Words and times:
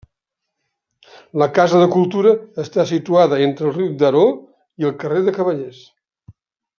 La 1.41 1.47
Casa 1.57 1.81
de 1.83 1.89
Cultura 1.97 2.31
està 2.65 2.85
situada 2.95 3.39
entre 3.51 3.69
el 3.69 3.75
riu 3.79 3.93
Daró 4.05 4.23
i 4.85 4.89
el 4.93 4.97
carrer 5.05 5.21
de 5.29 5.35
Cavallers. 5.41 5.85